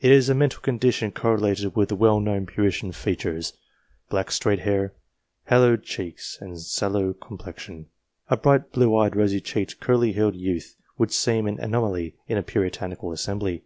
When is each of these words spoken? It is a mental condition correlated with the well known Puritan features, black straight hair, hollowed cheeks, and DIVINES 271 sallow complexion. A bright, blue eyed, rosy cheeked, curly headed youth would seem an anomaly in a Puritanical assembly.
It 0.00 0.10
is 0.10 0.30
a 0.30 0.34
mental 0.34 0.62
condition 0.62 1.12
correlated 1.12 1.76
with 1.76 1.90
the 1.90 1.94
well 1.94 2.18
known 2.18 2.46
Puritan 2.46 2.92
features, 2.92 3.52
black 4.08 4.30
straight 4.30 4.60
hair, 4.60 4.94
hollowed 5.48 5.82
cheeks, 5.82 6.38
and 6.40 6.52
DIVINES 6.52 6.74
271 6.76 7.14
sallow 7.20 7.28
complexion. 7.28 7.86
A 8.30 8.38
bright, 8.38 8.72
blue 8.72 8.96
eyed, 8.96 9.14
rosy 9.14 9.42
cheeked, 9.42 9.78
curly 9.78 10.12
headed 10.12 10.36
youth 10.36 10.76
would 10.96 11.12
seem 11.12 11.46
an 11.46 11.60
anomaly 11.60 12.16
in 12.26 12.38
a 12.38 12.42
Puritanical 12.42 13.12
assembly. 13.12 13.64